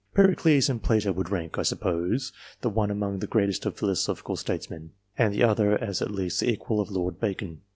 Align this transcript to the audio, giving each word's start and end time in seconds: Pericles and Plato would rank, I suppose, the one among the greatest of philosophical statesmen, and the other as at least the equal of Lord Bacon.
Pericles 0.15 0.67
and 0.67 0.81
Plato 0.81 1.11
would 1.11 1.29
rank, 1.29 1.59
I 1.59 1.61
suppose, 1.61 2.33
the 2.61 2.71
one 2.71 2.89
among 2.89 3.19
the 3.19 3.27
greatest 3.27 3.67
of 3.67 3.75
philosophical 3.77 4.35
statesmen, 4.35 4.93
and 5.15 5.31
the 5.31 5.43
other 5.43 5.77
as 5.77 6.01
at 6.01 6.09
least 6.09 6.39
the 6.39 6.49
equal 6.49 6.81
of 6.81 6.89
Lord 6.89 7.19
Bacon. 7.19 7.61